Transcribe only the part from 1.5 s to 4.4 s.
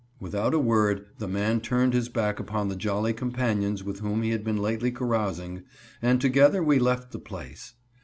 turned his back upon the jolly companions with whom he